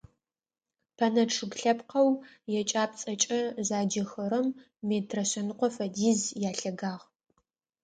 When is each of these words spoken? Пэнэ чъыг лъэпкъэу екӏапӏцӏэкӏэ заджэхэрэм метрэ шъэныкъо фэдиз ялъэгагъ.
Пэнэ 0.97 1.23
чъыг 1.33 1.51
лъэпкъэу 1.59 2.09
екӏапӏцӏэкӏэ 2.59 3.39
заджэхэрэм 3.67 4.47
метрэ 4.87 5.23
шъэныкъо 5.29 5.67
фэдиз 5.75 6.21
ялъэгагъ. 6.49 7.01